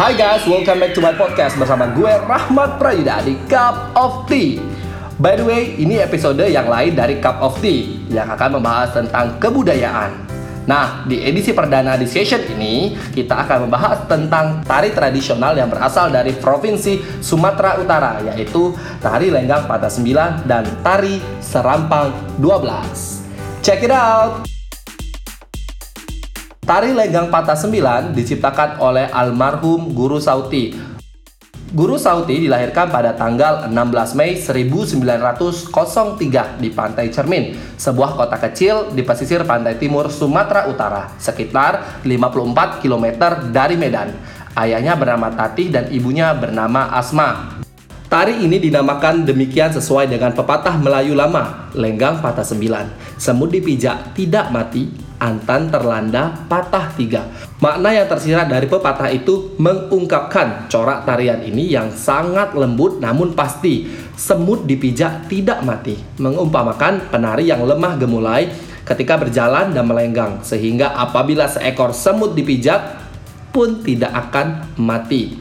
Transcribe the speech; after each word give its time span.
Hai 0.00 0.16
guys, 0.16 0.48
welcome 0.48 0.80
back 0.80 0.96
to 0.96 1.04
my 1.04 1.12
podcast 1.12 1.60
bersama 1.60 1.92
gue 1.92 2.08
Rahmat 2.08 2.80
Prayuda 2.80 3.20
di 3.20 3.36
Cup 3.44 3.92
of 3.92 4.24
Tea. 4.24 4.56
By 5.20 5.36
the 5.36 5.44
way, 5.44 5.76
ini 5.76 6.00
episode 6.00 6.40
yang 6.40 6.72
lain 6.72 6.96
dari 6.96 7.20
Cup 7.20 7.36
of 7.44 7.60
Tea 7.60 8.08
yang 8.08 8.32
akan 8.32 8.56
membahas 8.56 8.96
tentang 8.96 9.36
kebudayaan. 9.36 10.24
Nah, 10.64 11.04
di 11.04 11.20
edisi 11.20 11.52
perdana 11.52 12.00
di 12.00 12.08
session 12.08 12.40
ini, 12.48 12.96
kita 13.12 13.44
akan 13.44 13.68
membahas 13.68 14.08
tentang 14.08 14.64
tari 14.64 14.88
tradisional 14.96 15.52
yang 15.52 15.68
berasal 15.68 16.08
dari 16.08 16.32
Provinsi 16.32 17.20
Sumatera 17.20 17.76
Utara, 17.76 18.24
yaitu 18.24 18.72
tari 19.04 19.28
lenggang 19.28 19.68
patah 19.68 19.92
9 19.92 20.48
dan 20.48 20.64
tari 20.80 21.20
serampang 21.44 22.08
12. 22.40 23.20
Check 23.60 23.84
it 23.84 23.92
out! 23.92 24.49
Tari 26.70 26.94
Lenggang 26.94 27.34
Patah 27.34 27.58
9 27.58 28.14
diciptakan 28.14 28.78
oleh 28.78 29.10
almarhum 29.10 29.90
Guru 29.90 30.22
Sauti. 30.22 30.70
Guru 31.74 31.98
Sauti 31.98 32.46
dilahirkan 32.46 32.94
pada 32.94 33.10
tanggal 33.18 33.66
16 33.66 34.14
Mei 34.14 34.38
1903 34.38 35.66
di 36.62 36.70
Pantai 36.70 37.10
Cermin, 37.10 37.58
sebuah 37.74 38.14
kota 38.14 38.38
kecil 38.38 38.94
di 38.94 39.02
pesisir 39.02 39.42
pantai 39.42 39.82
timur 39.82 40.14
Sumatera 40.14 40.70
Utara, 40.70 41.10
sekitar 41.18 42.06
54 42.06 42.78
km 42.78 43.18
dari 43.50 43.74
Medan. 43.74 44.14
Ayahnya 44.54 44.94
bernama 44.94 45.34
Tati 45.34 45.74
dan 45.74 45.90
ibunya 45.90 46.30
bernama 46.38 46.86
Asma. 46.94 47.58
Tari 48.06 48.46
ini 48.46 48.62
dinamakan 48.62 49.26
demikian 49.26 49.74
sesuai 49.74 50.06
dengan 50.06 50.38
pepatah 50.38 50.78
Melayu 50.78 51.18
lama, 51.18 51.66
Lenggang 51.74 52.22
Patah 52.22 52.46
9. 52.46 53.18
Semut 53.18 53.50
dipijak 53.50 54.14
tidak 54.14 54.54
mati, 54.54 55.09
Antan 55.20 55.68
terlanda 55.68 56.32
patah 56.48 56.96
tiga. 56.96 57.28
Makna 57.60 57.92
yang 57.92 58.08
tersirat 58.08 58.48
dari 58.48 58.64
pepatah 58.64 59.12
itu 59.12 59.52
mengungkapkan 59.60 60.64
corak 60.72 61.04
tarian 61.04 61.44
ini 61.44 61.68
yang 61.68 61.92
sangat 61.92 62.56
lembut 62.56 63.04
namun 63.04 63.36
pasti. 63.36 63.84
Semut 64.16 64.64
dipijak 64.64 65.28
tidak 65.28 65.60
mati. 65.60 66.00
Mengumpamakan 66.16 67.12
penari 67.12 67.52
yang 67.52 67.60
lemah 67.68 68.00
gemulai 68.00 68.48
ketika 68.88 69.20
berjalan 69.20 69.76
dan 69.76 69.84
melenggang. 69.84 70.40
Sehingga 70.40 70.96
apabila 70.96 71.44
seekor 71.52 71.92
semut 71.92 72.32
dipijak 72.32 72.80
pun 73.52 73.84
tidak 73.84 74.16
akan 74.16 74.72
mati. 74.80 75.36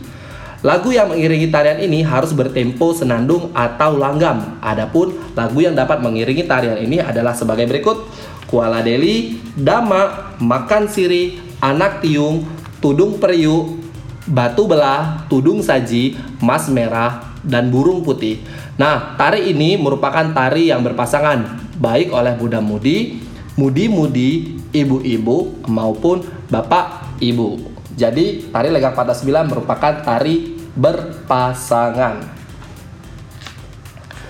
Lagu 0.60 0.92
yang 0.92 1.08
mengiringi 1.08 1.48
tarian 1.48 1.80
ini 1.80 2.04
harus 2.04 2.36
bertempo 2.36 2.92
senandung 2.92 3.48
atau 3.56 3.96
langgam. 3.96 4.60
Adapun 4.60 5.16
lagu 5.32 5.64
yang 5.64 5.72
dapat 5.72 6.04
mengiringi 6.04 6.44
tarian 6.44 6.76
ini 6.76 7.00
adalah 7.00 7.32
sebagai 7.32 7.64
berikut. 7.64 8.04
Kuala 8.50 8.82
Deli, 8.82 9.38
Dama, 9.54 10.34
Makan 10.42 10.90
Siri, 10.90 11.38
Anak 11.62 12.02
Tiung, 12.02 12.50
Tudung 12.82 13.22
Periuk, 13.22 13.78
Batu 14.26 14.66
Belah, 14.66 15.30
Tudung 15.30 15.62
Saji, 15.62 16.18
Mas 16.42 16.66
Merah, 16.66 17.30
dan 17.46 17.70
Burung 17.70 18.02
Putih. 18.02 18.42
Nah, 18.82 19.14
tari 19.22 19.54
ini 19.54 19.78
merupakan 19.78 20.34
tari 20.34 20.74
yang 20.74 20.82
berpasangan, 20.82 21.62
baik 21.78 22.10
oleh 22.10 22.34
muda-mudi, 22.42 23.22
mudi-mudi, 23.54 24.58
ibu-ibu, 24.74 25.66
maupun 25.70 26.26
bapak-ibu. 26.50 27.70
Jadi, 27.94 28.50
tari 28.50 28.74
Legak 28.74 28.98
Patah 28.98 29.14
9 29.14 29.46
merupakan 29.46 29.94
tari 30.02 30.58
berpasangan. 30.74 32.40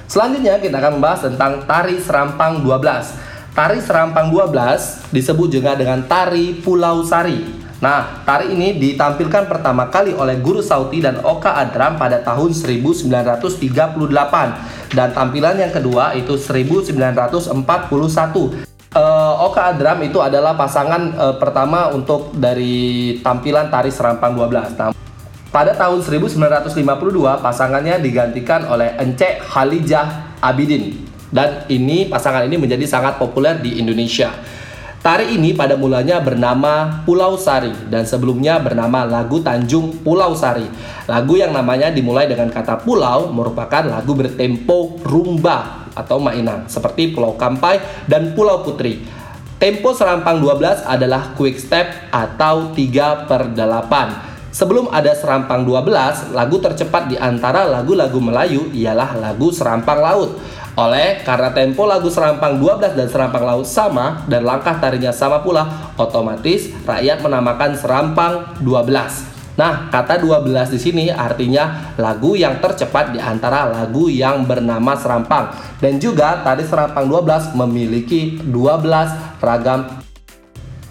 Selanjutnya 0.09 0.57
kita 0.57 0.81
akan 0.81 0.97
membahas 0.97 1.21
tentang 1.29 1.69
tari 1.69 2.01
serampang 2.01 2.65
12. 2.65 3.28
Tari 3.59 3.83
Serampang 3.83 4.31
12 4.31 5.11
disebut 5.11 5.51
juga 5.51 5.75
dengan 5.75 5.99
Tari 6.07 6.55
Pulau 6.63 7.03
Sari. 7.03 7.43
Nah, 7.83 8.23
tari 8.23 8.55
ini 8.55 8.79
ditampilkan 8.79 9.51
pertama 9.51 9.91
kali 9.91 10.15
oleh 10.15 10.39
Guru 10.39 10.63
Sauti 10.63 11.03
dan 11.03 11.19
Oka 11.19 11.59
Adram 11.59 11.99
pada 11.99 12.23
tahun 12.23 12.55
1938 12.55 14.95
dan 14.95 15.11
tampilan 15.11 15.59
yang 15.59 15.75
kedua 15.75 16.15
itu 16.15 16.39
1941. 16.39 17.51
Uh, 18.95 19.43
Oka 19.43 19.75
Adram 19.75 19.99
itu 20.07 20.23
adalah 20.23 20.55
pasangan 20.55 21.11
uh, 21.19 21.35
pertama 21.35 21.91
untuk 21.91 22.31
dari 22.39 23.19
tampilan 23.19 23.67
tari 23.67 23.91
Serampang 23.91 24.39
12. 24.39 24.79
Nah, 24.79 24.95
pada 25.51 25.75
tahun 25.75 25.99
1952 25.99 26.79
pasangannya 27.43 27.99
digantikan 27.99 28.63
oleh 28.71 28.95
Ence 28.95 29.43
Halijah 29.51 30.39
Abidin 30.39 31.09
dan 31.29 31.65
ini 31.69 32.09
pasangan 32.09 32.45
ini 32.45 32.57
menjadi 32.57 32.85
sangat 32.85 33.17
populer 33.21 33.57
di 33.61 33.77
Indonesia. 33.81 34.33
Tari 34.99 35.31
ini 35.39 35.55
pada 35.55 35.79
mulanya 35.79 36.19
bernama 36.19 37.07
Pulau 37.07 37.39
Sari 37.39 37.71
dan 37.87 38.03
sebelumnya 38.03 38.59
bernama 38.59 39.07
lagu 39.07 39.39
Tanjung 39.39 40.03
Pulau 40.03 40.35
Sari. 40.35 40.67
Lagu 41.07 41.39
yang 41.39 41.55
namanya 41.55 41.87
dimulai 41.87 42.27
dengan 42.27 42.51
kata 42.51 42.83
pulau 42.83 43.31
merupakan 43.31 43.79
lagu 43.87 44.11
bertempo 44.11 44.99
rumba 45.07 45.87
atau 45.95 46.19
mainan 46.19 46.67
seperti 46.67 47.15
Pulau 47.15 47.39
Kampai 47.39 47.79
dan 48.11 48.35
Pulau 48.35 48.59
Putri. 48.59 48.99
Tempo 49.55 49.95
serampang 49.95 50.39
12 50.39 50.83
adalah 50.83 51.31
quick 51.35 51.59
step 51.59 52.11
atau 52.11 52.75
3 52.75 53.27
per 53.27 53.55
8. 53.55 54.29
Sebelum 54.49 54.89
ada 54.89 55.13
Serampang 55.13 55.61
12, 55.61 56.33
lagu 56.33 56.57
tercepat 56.57 57.05
di 57.05 57.13
antara 57.15 57.69
lagu-lagu 57.69 58.17
Melayu 58.17 58.73
ialah 58.73 59.13
lagu 59.21 59.53
Serampang 59.53 60.01
Laut. 60.01 60.41
Oleh 60.79 61.19
karena 61.27 61.51
tempo 61.51 61.83
lagu 61.83 62.07
Serampang 62.07 62.55
12 62.55 62.95
dan 62.95 63.07
Serampang 63.11 63.43
Laut 63.43 63.67
sama 63.67 64.23
dan 64.31 64.47
langkah 64.47 64.79
tarinya 64.79 65.11
sama 65.11 65.43
pula, 65.43 65.91
otomatis 65.99 66.71
rakyat 66.87 67.19
menamakan 67.19 67.75
Serampang 67.75 68.55
12. 68.63 69.59
Nah, 69.59 69.91
kata 69.91 70.23
12 70.23 70.71
di 70.71 70.79
sini 70.79 71.05
artinya 71.11 71.91
lagu 71.99 72.39
yang 72.39 72.63
tercepat 72.63 73.11
di 73.11 73.19
antara 73.19 73.67
lagu 73.67 74.07
yang 74.07 74.47
bernama 74.47 74.95
Serampang. 74.95 75.51
Dan 75.83 75.99
juga 75.99 76.39
tari 76.47 76.63
Serampang 76.63 77.11
12 77.11 77.59
memiliki 77.59 78.39
12 78.39 79.43
ragam 79.43 79.99